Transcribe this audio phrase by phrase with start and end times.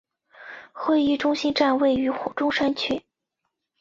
[0.73, 3.03] 会议中心站位于中山区。